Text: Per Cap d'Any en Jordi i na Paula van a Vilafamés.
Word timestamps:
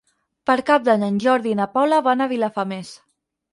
Per 0.49 0.55
Cap 0.69 0.87
d'Any 0.87 1.05
en 1.09 1.19
Jordi 1.27 1.53
i 1.53 1.59
na 1.61 1.69
Paula 1.75 2.01
van 2.09 2.25
a 2.27 2.31
Vilafamés. 2.35 2.93